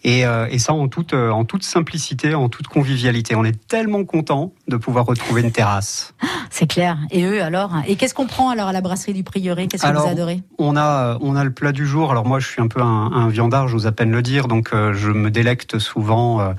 Et, 0.03 0.22
et, 0.50 0.58
ça 0.58 0.74
en 0.74 0.88
toute, 0.88 1.13
en 1.13 1.46
toute 1.46 1.63
simplicité, 1.63 2.34
en 2.34 2.50
toute 2.50 2.67
convivialité. 2.67 3.36
On 3.36 3.43
est 3.43 3.67
tellement 3.67 4.03
content 4.03 4.51
de 4.67 4.75
pouvoir 4.77 5.05
retrouver 5.05 5.41
une 5.41 5.51
terrasse. 5.51 6.15
C'est 6.50 6.67
clair. 6.67 6.98
Et 7.12 7.24
eux 7.24 7.41
alors 7.41 7.72
Et 7.88 7.96
qu'est-ce 7.96 8.13
qu'on 8.13 8.27
prend 8.27 8.50
alors 8.50 8.67
à 8.67 8.74
la 8.74 8.81
brasserie 8.81 9.13
du 9.13 9.24
Prieuré? 9.24 9.67
Qu'est-ce 9.67 9.84
que 9.84 9.98
vous 9.98 10.08
adorez? 10.08 10.43
On 10.58 10.75
a, 10.75 11.17
on 11.22 11.36
a 11.36 11.43
le 11.43 11.51
plat 11.51 11.72
du 11.72 11.86
jour. 11.86 12.12
Alors 12.12 12.25
moi, 12.25 12.39
je 12.39 12.48
suis 12.48 12.62
un 12.62 12.67
peu 12.67 12.81
un, 12.81 13.12
un 13.12 13.29
viandard, 13.29 13.67
j'ose 13.67 13.88
à 13.88 13.91
peine 13.91 14.12
le 14.12 14.22
dire, 14.22 14.48
donc 14.48 14.74
euh, 14.74 14.93
je 14.93 15.12
me 15.12 15.31
délecte 15.31 15.79
souvent 15.79 16.41
euh, 16.41 16.53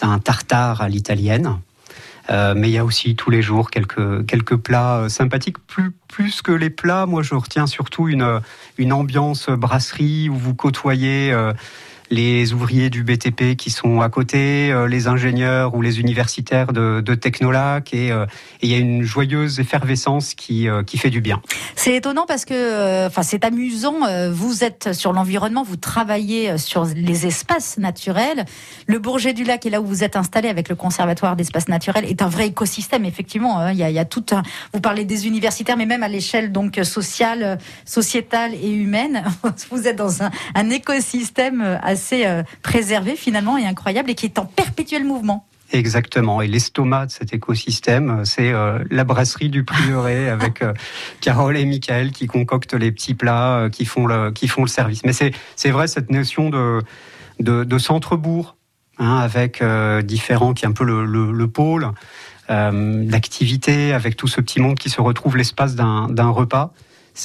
d'un 0.00 0.18
tartare 0.18 0.82
à 0.82 0.88
l'italienne. 0.88 1.58
Euh, 2.28 2.54
mais 2.56 2.68
il 2.68 2.72
y 2.72 2.78
a 2.78 2.84
aussi 2.84 3.16
tous 3.16 3.30
les 3.30 3.42
jours 3.42 3.70
quelques, 3.70 4.26
quelques 4.26 4.56
plats 4.56 5.08
sympathiques. 5.08 5.58
Plus, 5.66 5.92
plus 6.06 6.42
que 6.42 6.52
les 6.52 6.70
plats, 6.70 7.06
moi 7.06 7.22
je 7.22 7.34
retiens 7.34 7.66
surtout 7.66 8.08
une, 8.08 8.40
une 8.78 8.92
ambiance 8.92 9.48
brasserie 9.48 10.28
où 10.28 10.36
vous 10.36 10.54
côtoyez 10.54 11.34
les 12.10 12.52
ouvriers 12.52 12.90
du 12.90 13.04
BTP 13.04 13.56
qui 13.56 13.70
sont 13.70 14.00
à 14.00 14.08
côté, 14.08 14.72
euh, 14.72 14.88
les 14.88 15.06
ingénieurs 15.06 15.74
ou 15.74 15.82
les 15.82 16.00
universitaires 16.00 16.72
de, 16.72 17.00
Technolac, 17.14 17.94
euh, 17.94 18.26
et 18.60 18.66
il 18.66 18.70
y 18.70 18.74
a 18.74 18.78
une 18.78 19.02
joyeuse 19.02 19.60
effervescence 19.60 20.34
qui, 20.34 20.68
euh, 20.68 20.82
qui 20.82 20.98
fait 20.98 21.10
du 21.10 21.20
bien. 21.20 21.40
C'est 21.76 21.94
étonnant 21.94 22.24
parce 22.26 22.44
que, 22.44 23.06
enfin, 23.06 23.22
c'est 23.22 23.44
amusant. 23.44 24.00
Vous 24.30 24.64
êtes 24.64 24.92
sur 24.92 25.12
l'environnement, 25.12 25.62
vous 25.62 25.76
travaillez 25.76 26.58
sur 26.58 26.84
les 26.84 27.26
espaces 27.26 27.78
naturels. 27.78 28.44
Le 28.86 28.98
Bourget 28.98 29.32
du 29.32 29.44
Lac 29.44 29.64
est 29.66 29.70
là 29.70 29.80
où 29.80 29.86
vous 29.86 30.04
êtes 30.04 30.16
installé 30.16 30.48
avec 30.48 30.68
le 30.68 30.74
Conservatoire 30.74 31.36
d'espaces 31.36 31.68
naturels 31.68 32.04
est 32.04 32.22
un 32.22 32.28
vrai 32.28 32.48
écosystème. 32.48 33.04
Effectivement, 33.04 33.58
hein. 33.58 33.72
il 33.72 33.78
y 33.78 33.98
a, 33.98 34.04
tout. 34.04 34.24
Vous 34.72 34.80
parlez 34.80 35.04
des 35.04 35.26
universitaires, 35.26 35.76
mais 35.76 35.86
même 35.86 36.02
à 36.02 36.08
l'échelle 36.08 36.52
donc 36.52 36.80
sociale, 36.82 37.58
sociétale 37.84 38.54
et 38.54 38.70
humaine, 38.70 39.24
vous 39.70 39.86
êtes 39.86 39.96
dans 39.96 40.22
un, 40.22 40.30
un 40.54 40.70
écosystème 40.70 41.78
assez 41.82 41.99
assez 42.00 42.24
euh, 42.24 42.42
préservé 42.62 43.14
finalement 43.14 43.58
et 43.58 43.66
incroyable 43.66 44.10
et 44.10 44.14
qui 44.14 44.24
est 44.24 44.38
en 44.38 44.46
perpétuel 44.46 45.04
mouvement. 45.04 45.46
Exactement. 45.70 46.40
Et 46.40 46.48
l'estomac 46.48 47.06
de 47.06 47.10
cet 47.10 47.34
écosystème, 47.34 48.24
c'est 48.24 48.50
euh, 48.52 48.82
la 48.90 49.04
brasserie 49.04 49.50
du 49.50 49.64
Prieuré 49.64 50.28
avec 50.36 50.62
euh, 50.62 50.72
Carole 51.20 51.58
et 51.58 51.66
Michael 51.66 52.10
qui 52.10 52.26
concoctent 52.26 52.72
les 52.72 52.90
petits 52.90 53.12
plats, 53.14 53.68
qui 53.70 53.84
font 53.84 54.06
le 54.06 54.30
qui 54.30 54.48
font 54.48 54.62
le 54.62 54.68
service. 54.68 55.04
Mais 55.04 55.12
c'est 55.12 55.70
vrai 55.70 55.86
cette 55.88 56.10
notion 56.10 56.48
de 56.48 56.80
de, 57.38 57.64
de 57.64 57.78
centre-bourg 57.78 58.56
hein, 58.98 59.16
avec 59.18 59.62
différents 60.04 60.54
qui 60.54 60.64
est 60.64 60.68
un 60.68 60.72
peu 60.72 60.84
le, 60.84 61.04
le, 61.04 61.30
le 61.32 61.48
pôle 61.48 61.92
d'activité 62.48 63.92
avec 63.92 64.16
tout 64.16 64.26
ce 64.26 64.40
petit 64.40 64.60
monde 64.60 64.76
qui 64.76 64.90
se 64.90 65.00
retrouve 65.00 65.36
l'espace 65.36 65.76
d'un 65.76 66.30
repas. 66.30 66.72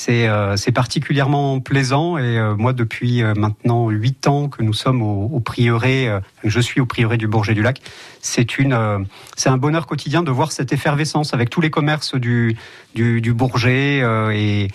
Euh, 0.09 0.57
c'est 0.57 0.71
particulièrement 0.71 1.59
plaisant 1.59 2.17
et 2.17 2.37
euh, 2.37 2.55
moi 2.55 2.73
depuis 2.73 3.23
euh, 3.23 3.33
maintenant 3.35 3.89
huit 3.89 4.27
ans 4.27 4.49
que 4.49 4.61
nous 4.61 4.73
sommes 4.73 5.01
au, 5.01 5.39
prieuré, 5.39 6.09
je 6.43 6.59
suis 6.59 6.81
au 6.81 6.85
prieuré 6.85 7.17
du 7.17 7.27
Bourget 7.27 7.53
du 7.53 7.61
Lac, 7.61 7.81
c'est 8.21 8.57
une 8.57 8.73
un 8.73 9.57
bonheur 9.57 9.85
quotidien 9.87 10.23
de 10.23 10.31
voir 10.31 10.51
cette 10.51 10.73
effervescence 10.73 11.33
avec 11.33 11.49
tous 11.49 11.61
les 11.61 11.69
commerces 11.69 12.15
du 12.15 12.57
du, 12.95 13.21
du 13.21 13.33
Bourget 13.33 14.03
et 14.33 14.67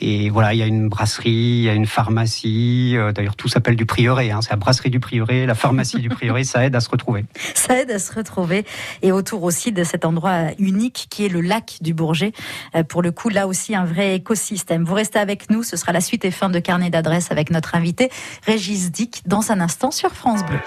et 0.00 0.30
voilà, 0.30 0.54
il 0.54 0.58
y 0.58 0.62
a 0.62 0.66
une 0.66 0.88
brasserie, 0.88 1.30
il 1.30 1.62
y 1.62 1.68
a 1.68 1.74
une 1.74 1.86
pharmacie. 1.86 2.94
Euh, 2.96 3.12
d'ailleurs, 3.12 3.36
tout 3.36 3.48
s'appelle 3.48 3.76
du 3.76 3.86
prieuré. 3.86 4.30
Hein. 4.30 4.40
C'est 4.42 4.50
la 4.50 4.56
brasserie 4.56 4.90
du 4.90 5.00
prieuré, 5.00 5.46
la 5.46 5.54
pharmacie 5.54 5.98
du 5.98 6.08
prieuré. 6.08 6.44
Ça 6.54 6.64
aide 6.64 6.74
à 6.74 6.80
se 6.80 6.88
retrouver. 6.88 7.24
Ça 7.54 7.78
aide 7.80 7.90
à 7.90 7.98
se 7.98 8.12
retrouver. 8.12 8.64
Et 9.02 9.12
autour 9.12 9.42
aussi 9.44 9.72
de 9.72 9.84
cet 9.84 10.04
endroit 10.04 10.48
unique 10.58 11.06
qui 11.10 11.24
est 11.24 11.28
le 11.28 11.40
lac 11.40 11.78
du 11.80 11.94
Bourget. 11.94 12.32
Euh, 12.74 12.82
pour 12.82 13.02
le 13.02 13.12
coup, 13.12 13.28
là 13.28 13.46
aussi, 13.46 13.74
un 13.74 13.84
vrai 13.84 14.16
écosystème. 14.16 14.84
Vous 14.84 14.94
restez 14.94 15.18
avec 15.18 15.50
nous. 15.50 15.62
Ce 15.62 15.76
sera 15.76 15.92
la 15.92 16.00
suite 16.00 16.24
et 16.24 16.30
fin 16.30 16.50
de 16.50 16.58
carnet 16.58 16.90
d'adresse 16.90 17.30
avec 17.30 17.50
notre 17.50 17.74
invité, 17.74 18.10
Régis 18.46 18.90
Dick, 18.90 19.22
dans 19.26 19.52
un 19.52 19.60
instant 19.60 19.90
sur 19.90 20.10
France 20.10 20.44
Bleu. 20.44 20.58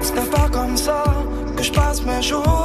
Ce 0.00 0.12
n'est 0.12 0.26
pas 0.26 0.48
comme 0.50 0.76
ça 0.76 1.04
que 1.56 1.62
je 1.62 1.72
passe 1.72 2.02
mes 2.02 2.20
journées, 2.20 2.61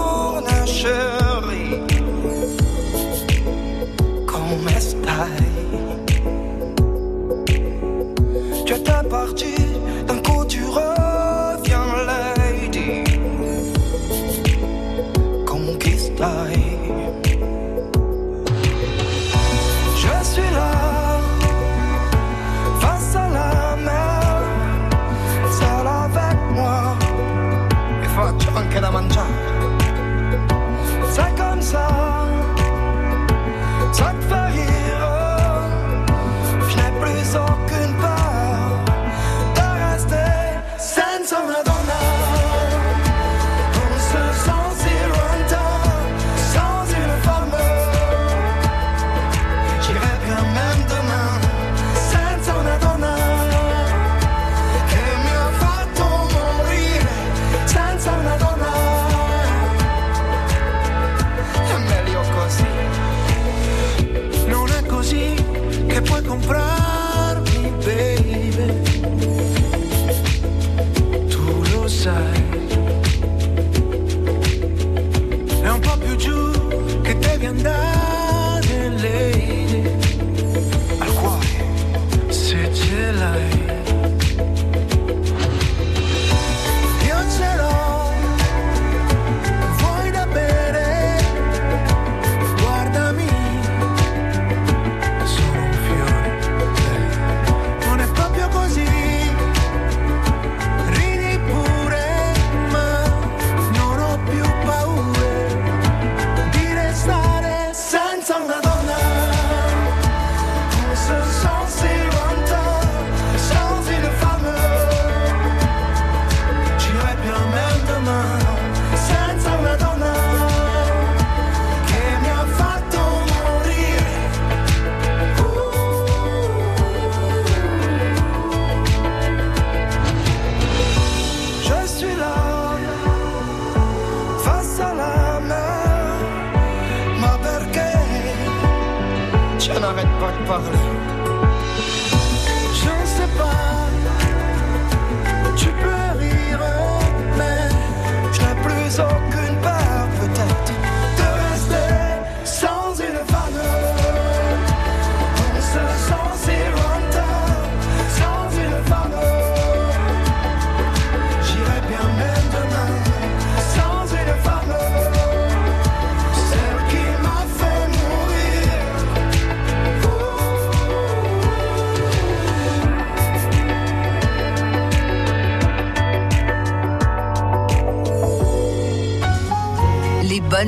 que 77.48 77.62
andar. 77.62 77.97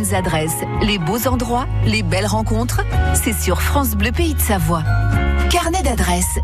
Bonnes 0.10 0.16
adresses, 0.16 0.64
les 0.82 0.98
beaux 0.98 1.28
endroits, 1.28 1.66
les 1.86 2.04
belles 2.04 2.26
rencontres, 2.26 2.82
c'est 3.14 3.34
sur 3.34 3.62
France 3.62 3.92
Bleu 3.92 4.12
Pays 4.12 4.34
de 4.34 4.40
Savoie. 4.40 4.84
Carnet 5.50 5.82
d'adresses. 5.84 6.40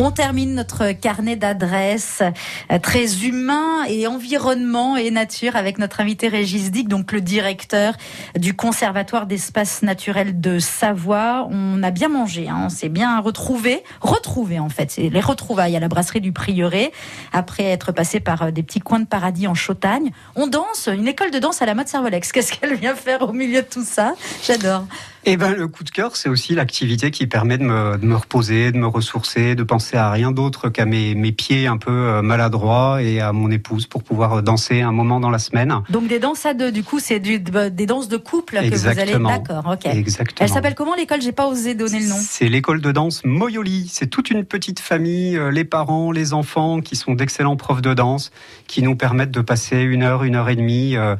On 0.00 0.12
termine 0.12 0.54
notre 0.54 0.92
carnet 0.92 1.34
d'adresses 1.34 2.22
euh, 2.70 2.78
très 2.78 3.24
humain 3.24 3.84
et 3.88 4.06
environnement 4.06 4.96
et 4.96 5.10
nature 5.10 5.56
avec 5.56 5.78
notre 5.78 6.00
invité 6.00 6.28
Régis 6.28 6.70
Dick, 6.70 6.86
donc 6.86 7.10
le 7.10 7.20
directeur 7.20 7.94
du 8.36 8.54
Conservatoire 8.54 9.26
d'espaces 9.26 9.82
naturels 9.82 10.40
de 10.40 10.60
Savoie. 10.60 11.48
On 11.50 11.82
a 11.82 11.90
bien 11.90 12.08
mangé, 12.08 12.48
hein, 12.48 12.60
on 12.66 12.68
s'est 12.68 12.88
bien 12.88 13.18
retrouvé, 13.18 13.82
retrouvé 14.00 14.60
en 14.60 14.68
fait, 14.68 14.92
c'est 14.92 15.08
les 15.08 15.20
retrouvailles 15.20 15.74
à 15.74 15.80
la 15.80 15.88
brasserie 15.88 16.20
du 16.20 16.30
Prieuré 16.30 16.92
après 17.32 17.64
être 17.64 17.90
passé 17.90 18.20
par 18.20 18.42
euh, 18.42 18.50
des 18.52 18.62
petits 18.62 18.80
coins 18.80 19.00
de 19.00 19.06
paradis 19.06 19.48
en 19.48 19.54
Chautagne. 19.54 20.12
On 20.36 20.46
danse, 20.46 20.88
une 20.92 21.08
école 21.08 21.32
de 21.32 21.40
danse 21.40 21.60
à 21.60 21.66
la 21.66 21.74
mode 21.74 21.88
Servolex. 21.88 22.30
Qu'est-ce 22.30 22.52
qu'elle 22.52 22.76
vient 22.76 22.94
faire 22.94 23.22
au 23.22 23.32
milieu 23.32 23.62
de 23.62 23.66
tout 23.66 23.84
ça? 23.84 24.14
J'adore. 24.46 24.84
Eh 25.30 25.36
ben, 25.36 25.52
le 25.54 25.68
coup 25.68 25.84
de 25.84 25.90
cœur, 25.90 26.16
c'est 26.16 26.30
aussi 26.30 26.54
l'activité 26.54 27.10
qui 27.10 27.26
permet 27.26 27.58
de 27.58 27.62
me, 27.64 27.98
de 27.98 28.06
me 28.06 28.16
reposer, 28.16 28.72
de 28.72 28.78
me 28.78 28.86
ressourcer, 28.86 29.54
de 29.54 29.62
penser 29.62 29.98
à 29.98 30.10
rien 30.10 30.32
d'autre 30.32 30.70
qu'à 30.70 30.86
mes, 30.86 31.14
mes 31.14 31.32
pieds 31.32 31.66
un 31.66 31.76
peu 31.76 31.90
euh, 31.90 32.22
maladroits 32.22 33.02
et 33.02 33.20
à 33.20 33.32
mon 33.34 33.50
épouse 33.50 33.86
pour 33.86 34.02
pouvoir 34.02 34.42
danser 34.42 34.80
un 34.80 34.90
moment 34.92 35.20
dans 35.20 35.28
la 35.28 35.38
semaine. 35.38 35.74
Donc 35.90 36.08
des 36.08 36.18
danses 36.18 36.46
à 36.46 36.54
deux, 36.54 36.72
du 36.72 36.82
coup, 36.82 36.98
c'est 36.98 37.20
du- 37.20 37.38
des 37.40 37.84
danses 37.86 38.08
de 38.08 38.16
couple 38.16 38.58
que 38.58 38.74
vous 38.74 38.88
allez. 38.88 39.12
D'accord, 39.18 39.70
ok. 39.70 39.84
Exactement. 39.84 40.38
Elle 40.46 40.48
s'appelle 40.48 40.74
comment 40.74 40.94
l'école? 40.94 41.20
J'ai 41.20 41.32
pas 41.32 41.46
osé 41.46 41.74
donner 41.74 42.00
le 42.00 42.08
nom. 42.08 42.16
C'est 42.18 42.48
l'école 42.48 42.80
de 42.80 42.90
danse 42.90 43.22
Moyoli. 43.26 43.86
C'est 43.92 44.06
toute 44.06 44.30
une 44.30 44.44
petite 44.44 44.80
famille, 44.80 45.36
euh, 45.36 45.50
les 45.50 45.64
parents, 45.64 46.10
les 46.10 46.32
enfants, 46.32 46.80
qui 46.80 46.96
sont 46.96 47.12
d'excellents 47.12 47.56
profs 47.56 47.82
de 47.82 47.92
danse, 47.92 48.30
qui 48.66 48.82
nous 48.82 48.96
permettent 48.96 49.30
de 49.32 49.42
passer 49.42 49.82
une 49.82 50.04
heure, 50.04 50.24
une 50.24 50.36
heure 50.36 50.48
et 50.48 50.56
demie 50.56 50.96
euh, 50.96 51.16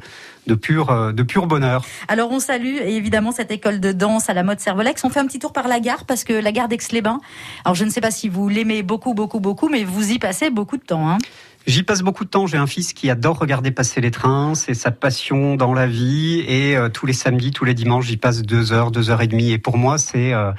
de 0.49 0.55
pur, 0.55 0.89
euh, 0.89 1.11
de 1.11 1.21
pur 1.23 1.45
bonheur. 1.45 1.85
Alors 2.07 2.31
on 2.31 2.39
salue 2.39 2.77
évidemment 2.81 3.31
cette 3.31 3.51
école 3.51 3.79
de 3.79 3.91
danse 3.91 4.29
à 4.29 4.33
la 4.33 4.41
mode 4.43 4.59
Servolex. 4.59 5.03
On 5.05 5.09
fait 5.09 5.19
un 5.19 5.27
petit 5.27 5.37
tour 5.39 5.53
par 5.53 5.67
la 5.67 5.79
gare 5.79 6.05
parce 6.05 6.23
que 6.23 6.33
la 6.33 6.51
gare 6.51 6.67
d'Aix-les-Bains. 6.67 7.19
Alors 7.63 7.75
je 7.75 7.85
ne 7.85 7.89
sais 7.91 8.01
pas 8.01 8.09
si 8.11 8.29
vous 8.29 8.49
l'aimez 8.49 8.81
beaucoup, 8.81 9.13
beaucoup, 9.13 9.39
beaucoup, 9.39 9.69
mais 9.69 9.83
vous 9.83 10.11
y 10.11 10.17
passez 10.17 10.49
beaucoup 10.49 10.77
de 10.77 10.83
temps. 10.83 11.07
Hein. 11.07 11.19
J'y 11.67 11.83
passe 11.83 12.01
beaucoup 12.01 12.23
de 12.25 12.29
temps. 12.29 12.47
J'ai 12.47 12.57
un 12.57 12.65
fils 12.65 12.93
qui 12.93 13.11
adore 13.11 13.37
regarder 13.37 13.69
passer 13.69 14.01
les 14.01 14.09
trains. 14.09 14.55
C'est 14.55 14.73
sa 14.73 14.89
passion 14.89 15.55
dans 15.55 15.73
la 15.73 15.85
vie. 15.85 16.39
Et 16.47 16.75
euh, 16.75 16.89
tous 16.89 17.05
les 17.05 17.13
samedis, 17.13 17.51
tous 17.51 17.65
les 17.65 17.75
dimanches, 17.75 18.07
j'y 18.07 18.17
passe 18.17 18.41
deux 18.41 18.73
heures, 18.73 18.89
deux 18.89 19.11
heures 19.11 19.21
et 19.21 19.27
demie. 19.27 19.51
Et 19.51 19.59
pour 19.59 19.77
moi, 19.77 19.97
c'est 19.99 20.33
euh, 20.33 20.51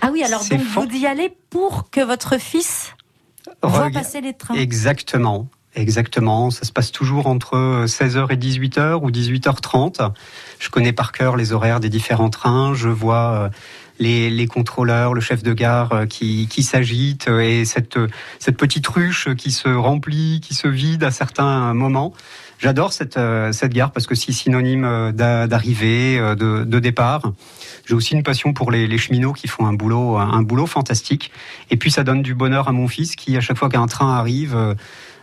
Ah 0.00 0.08
oui, 0.12 0.24
alors 0.24 0.42
donc 0.44 0.60
fort. 0.62 0.84
vous 0.88 0.96
y 0.96 1.06
allez 1.06 1.32
pour 1.50 1.90
que 1.90 2.00
votre 2.00 2.40
fils 2.40 2.94
voit 3.62 3.84
rega- 3.84 4.00
passer 4.00 4.20
les 4.20 4.32
trains. 4.32 4.54
Exactement. 4.54 5.46
Exactement, 5.78 6.50
ça 6.50 6.64
se 6.64 6.72
passe 6.72 6.90
toujours 6.90 7.28
entre 7.28 7.84
16h 7.86 8.32
et 8.32 8.36
18h 8.36 8.94
ou 9.00 9.12
18h30. 9.12 10.10
Je 10.58 10.70
connais 10.70 10.92
par 10.92 11.12
cœur 11.12 11.36
les 11.36 11.52
horaires 11.52 11.78
des 11.78 11.88
différents 11.88 12.30
trains, 12.30 12.74
je 12.74 12.88
vois 12.88 13.32
euh, 13.32 13.48
les, 14.00 14.46
contrôleurs, 14.48 15.14
le 15.14 15.20
chef 15.20 15.44
de 15.44 15.52
gare 15.52 15.92
euh, 15.92 16.06
qui, 16.06 16.48
qui 16.48 16.64
s'agite 16.64 17.28
euh, 17.28 17.38
et 17.38 17.64
cette, 17.64 17.96
euh, 17.96 18.08
petite 18.56 18.88
ruche 18.88 19.32
qui 19.36 19.52
se 19.52 19.68
remplit, 19.68 20.40
qui 20.40 20.54
se 20.54 20.66
vide 20.66 21.04
à 21.04 21.12
certains 21.12 21.72
moments. 21.74 22.12
J'adore 22.58 22.92
cette, 22.92 23.16
euh, 23.16 23.52
gare 23.64 23.92
parce 23.92 24.08
que 24.08 24.16
c'est 24.16 24.32
synonyme 24.32 24.84
euh, 24.84 25.12
d'a- 25.12 25.46
d'arrivée, 25.46 26.18
euh, 26.18 26.34
de, 26.34 26.78
départ. 26.80 27.22
J'ai 27.86 27.94
aussi 27.94 28.14
une 28.14 28.24
passion 28.24 28.52
pour 28.52 28.72
les, 28.72 28.88
les 28.88 28.98
cheminots 28.98 29.32
qui 29.32 29.46
font 29.46 29.64
un 29.66 29.72
boulot, 29.72 30.16
un 30.18 30.42
boulot 30.42 30.66
fantastique. 30.66 31.30
Et 31.70 31.76
puis 31.76 31.90
ça 31.92 32.02
donne 32.02 32.22
du 32.22 32.34
bonheur 32.34 32.68
à 32.68 32.72
mon 32.72 32.88
fils 32.88 33.14
qui, 33.14 33.36
à 33.36 33.40
chaque 33.40 33.56
fois 33.56 33.68
qu'un 33.68 33.86
train 33.86 34.12
arrive, 34.12 34.56
euh, 34.56 34.74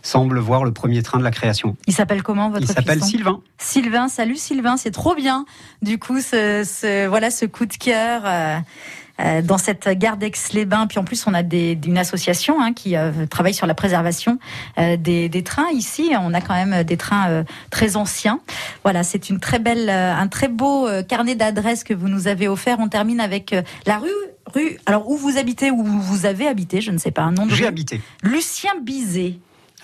semble 0.06 0.40
voir 0.40 0.64
le 0.64 0.72
premier 0.72 1.02
train 1.04 1.18
de 1.18 1.24
la 1.24 1.32
création. 1.32 1.76
Il 1.88 1.94
s'appelle 1.94 2.24
comment 2.24 2.50
votre 2.50 2.62
Il 2.64 2.68
s'appelle 2.68 3.04
Sylvain. 3.04 3.42
Sylvain, 3.58 4.08
salut 4.08 4.36
Sylvain, 4.36 4.78
c'est 4.78 4.92
trop 4.92 5.16
bien. 5.16 5.46
Du 5.82 5.98
coup, 6.00 6.20
ce, 6.22 6.64
ce- 6.66 7.08
voilà 7.08 7.32
ce 7.32 7.46
coup 7.46 7.66
de 7.66 7.74
cœur. 7.74 8.22
euh, 8.26 8.58
euh, 9.22 9.42
dans 9.42 9.58
cette 9.58 9.88
gare 9.98 10.18
d'Aix-les-Bains, 10.18 10.88
puis 10.88 11.00
en 11.00 11.06
plus 11.06 11.26
on 11.26 11.34
a 11.34 11.42
des, 11.42 11.80
une 11.88 11.98
association 11.98 12.62
hein, 12.62 12.74
qui 12.74 12.98
euh, 12.98 13.26
travaille 13.28 13.54
sur 13.54 13.66
la 13.66 13.74
préservation 13.74 14.40
euh, 14.78 14.98
des, 14.98 15.30
des 15.30 15.42
trains. 15.42 15.70
Ici, 15.72 16.12
on 16.20 16.34
a 16.34 16.42
quand 16.42 16.54
même 16.54 16.84
des 16.84 16.98
trains 16.98 17.46
très 17.70 17.96
anciens. 17.96 18.42
Voilà, 18.84 19.04
c'est 19.04 19.30
une 19.30 19.40
très 19.40 19.58
belle, 19.60 19.90
un 19.90 20.28
très 20.28 20.50
beau 20.50 20.90
carnet 21.08 21.36
d'adresses 21.36 21.86
que 21.86 21.94
vous 21.94 22.10
nous 22.10 22.28
avez 22.28 22.50
offert. 22.50 22.76
On 22.82 22.90
termine 22.90 23.22
avec 23.22 23.56
la 23.86 24.00
rue, 24.00 24.10
rue. 24.54 24.78
Alors 24.86 25.10
où 25.10 25.16
vous 25.16 25.38
habitez, 25.38 25.72
où 25.72 25.82
vous 25.82 26.26
avez 26.26 26.46
habité, 26.50 26.82
je 26.82 26.92
ne 26.92 26.98
sais 26.98 27.12
pas, 27.12 27.22
un 27.22 27.32
nom 27.32 27.48
J'ai 27.48 27.68
habité. 27.68 28.02
Lucien 28.22 28.72
Bizet. 28.84 29.36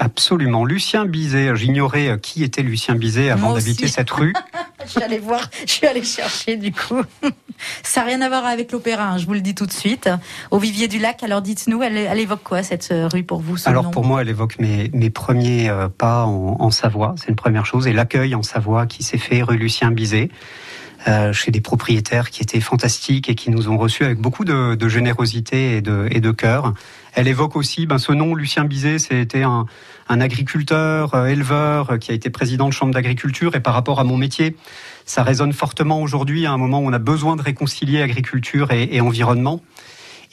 Absolument. 0.03 0.65
Lucien 0.65 1.05
Bizet. 1.05 1.55
J'ignorais 1.55 2.07
euh, 2.07 2.17
qui 2.17 2.43
était 2.43 2.63
Lucien 2.63 2.95
Bizet 2.95 3.29
avant 3.29 3.53
d'habiter 3.53 3.87
cette 3.87 4.09
rue. 4.09 4.33
Je 4.83 4.89
suis 4.89 5.03
allée 5.03 5.19
voir, 5.19 5.47
je 5.63 5.71
suis 5.71 5.85
allée 5.85 6.03
chercher 6.03 6.57
du 6.57 6.71
coup. 6.71 7.03
Ça 7.83 8.01
n'a 8.01 8.07
rien 8.07 8.21
à 8.21 8.29
voir 8.29 8.47
avec 8.47 8.71
l'opéra, 8.71 9.09
hein, 9.11 9.17
je 9.19 9.27
vous 9.27 9.33
le 9.35 9.41
dis 9.41 9.53
tout 9.53 9.67
de 9.67 9.71
suite. 9.71 10.09
Au 10.49 10.57
Vivier 10.57 10.87
du 10.87 10.97
Lac, 10.97 11.21
alors 11.21 11.43
dites-nous, 11.43 11.83
elle, 11.83 11.97
elle 11.97 12.17
évoque 12.17 12.41
quoi 12.43 12.63
cette 12.63 12.89
euh, 12.91 13.07
rue 13.07 13.21
pour 13.21 13.41
vous 13.41 13.57
Alors 13.65 13.83
nom 13.83 13.91
pour 13.91 14.03
moi, 14.05 14.23
elle 14.23 14.29
évoque 14.29 14.57
mes, 14.57 14.89
mes 14.91 15.11
premiers 15.11 15.69
euh, 15.69 15.87
pas 15.87 16.25
en, 16.25 16.57
en 16.59 16.71
Savoie. 16.71 17.13
C'est 17.19 17.29
une 17.29 17.35
première 17.35 17.67
chose. 17.67 17.85
Et 17.85 17.93
l'accueil 17.93 18.33
en 18.33 18.41
Savoie 18.41 18.87
qui 18.87 19.03
s'est 19.03 19.19
fait 19.19 19.43
rue 19.43 19.57
Lucien 19.57 19.91
Bizet. 19.91 20.29
euh, 21.07 21.31
chez 21.31 21.51
des 21.51 21.61
propriétaires 21.61 22.31
qui 22.31 22.41
étaient 22.41 22.59
fantastiques 22.59 23.29
et 23.29 23.35
qui 23.35 23.51
nous 23.51 23.69
ont 23.69 23.77
reçus 23.77 24.03
avec 24.03 24.17
beaucoup 24.19 24.45
de, 24.45 24.73
de 24.73 24.89
générosité 24.89 25.77
et 25.77 25.81
de, 25.81 26.07
et 26.11 26.21
de 26.21 26.31
cœur. 26.31 26.73
Elle 27.13 27.27
évoque 27.27 27.55
aussi 27.55 27.85
ben, 27.85 27.97
ce 27.97 28.11
nom, 28.11 28.35
Lucien 28.35 28.63
Bizet, 28.63 28.99
c'était 28.99 29.43
un, 29.43 29.65
un 30.07 30.21
agriculteur, 30.21 31.13
euh, 31.13 31.25
éleveur, 31.25 31.91
euh, 31.91 31.97
qui 31.97 32.11
a 32.11 32.13
été 32.13 32.29
président 32.29 32.67
de 32.67 32.73
chambre 32.73 32.93
d'agriculture. 32.93 33.55
Et 33.55 33.59
par 33.59 33.73
rapport 33.73 33.99
à 33.99 34.03
mon 34.03 34.17
métier, 34.17 34.55
ça 35.05 35.23
résonne 35.23 35.53
fortement 35.53 36.01
aujourd'hui 36.01 36.45
à 36.45 36.51
un 36.51 36.57
moment 36.57 36.79
où 36.79 36.87
on 36.87 36.93
a 36.93 36.99
besoin 36.99 37.35
de 37.35 37.41
réconcilier 37.41 38.01
agriculture 38.01 38.71
et, 38.71 38.89
et 38.91 39.01
environnement. 39.01 39.61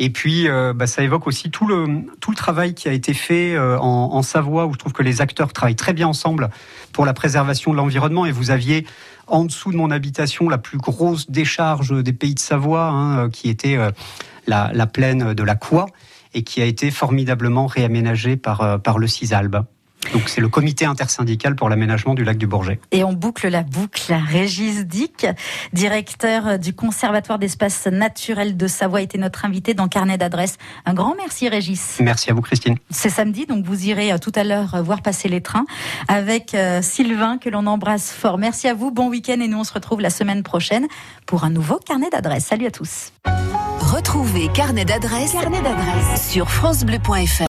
Et 0.00 0.10
puis, 0.10 0.48
euh, 0.48 0.72
bah, 0.72 0.86
ça 0.86 1.02
évoque 1.02 1.26
aussi 1.26 1.50
tout 1.50 1.66
le, 1.66 2.04
tout 2.20 2.30
le 2.30 2.36
travail 2.36 2.74
qui 2.74 2.88
a 2.88 2.92
été 2.92 3.14
fait 3.14 3.56
euh, 3.56 3.76
en, 3.78 4.14
en 4.14 4.22
Savoie, 4.22 4.66
où 4.66 4.72
je 4.72 4.78
trouve 4.78 4.92
que 4.92 5.02
les 5.02 5.20
acteurs 5.20 5.52
travaillent 5.52 5.74
très 5.74 5.92
bien 5.92 6.06
ensemble 6.06 6.50
pour 6.92 7.04
la 7.04 7.12
préservation 7.12 7.72
de 7.72 7.76
l'environnement. 7.76 8.24
Et 8.24 8.30
vous 8.30 8.52
aviez 8.52 8.86
en 9.26 9.44
dessous 9.44 9.72
de 9.72 9.76
mon 9.76 9.90
habitation 9.90 10.48
la 10.48 10.58
plus 10.58 10.78
grosse 10.78 11.30
décharge 11.30 11.92
des 12.02 12.12
pays 12.12 12.34
de 12.34 12.38
Savoie, 12.38 12.86
hein, 12.86 13.18
euh, 13.18 13.28
qui 13.28 13.48
était 13.48 13.76
euh, 13.76 13.90
la, 14.46 14.70
la 14.72 14.86
plaine 14.86 15.34
de 15.34 15.42
la 15.42 15.56
Coua, 15.56 15.86
et 16.34 16.42
qui 16.42 16.62
a 16.62 16.64
été 16.64 16.90
formidablement 16.90 17.66
réaménagée 17.66 18.36
par, 18.36 18.60
euh, 18.60 18.78
par 18.78 18.98
le 18.98 19.06
CISALB. 19.06 19.64
Donc 20.12 20.28
c'est 20.28 20.40
le 20.40 20.48
comité 20.48 20.84
intersyndical 20.84 21.54
pour 21.56 21.68
l'aménagement 21.68 22.14
du 22.14 22.24
lac 22.24 22.38
du 22.38 22.46
Bourget. 22.46 22.80
Et 22.92 23.04
on 23.04 23.12
boucle 23.12 23.48
la 23.48 23.62
boucle. 23.62 24.14
Régis 24.14 24.86
Dick, 24.86 25.26
directeur 25.72 26.58
du 26.58 26.72
Conservatoire 26.72 27.38
d'espaces 27.38 27.86
naturels 27.86 28.56
de 28.56 28.66
Savoie, 28.68 29.02
était 29.02 29.18
notre 29.18 29.44
invité 29.44 29.74
dans 29.74 29.88
Carnet 29.88 30.16
d'adresses. 30.16 30.56
Un 30.86 30.94
grand 30.94 31.14
merci 31.16 31.48
Régis. 31.48 31.98
Merci 32.00 32.30
à 32.30 32.34
vous 32.34 32.42
Christine. 32.42 32.76
C'est 32.90 33.10
samedi, 33.10 33.44
donc 33.44 33.64
vous 33.64 33.86
irez 33.86 34.12
euh, 34.12 34.18
tout 34.18 34.32
à 34.34 34.44
l'heure 34.44 34.76
euh, 34.76 34.82
voir 34.82 35.02
passer 35.02 35.28
les 35.28 35.40
trains 35.40 35.66
avec 36.06 36.56
Sylvain, 36.80 37.38
que 37.38 37.50
l'on 37.50 37.66
embrasse 37.66 38.10
fort. 38.12 38.38
Merci 38.38 38.68
à 38.68 38.74
vous, 38.74 38.90
bon 38.90 39.08
week-end 39.08 39.40
et 39.40 39.48
nous 39.48 39.58
on 39.58 39.64
se 39.64 39.72
retrouve 39.72 40.00
la 40.00 40.10
semaine 40.10 40.42
prochaine 40.42 40.86
pour 41.26 41.44
un 41.44 41.50
nouveau 41.50 41.78
Carnet 41.84 42.08
d'adresses. 42.10 42.46
Salut 42.46 42.66
à 42.66 42.70
tous. 42.70 43.12
Retrouvez 43.80 44.48
Carnet 44.48 44.84
d'adresses 44.84 45.34
sur 46.30 46.50
francebleu.fr. 46.50 47.44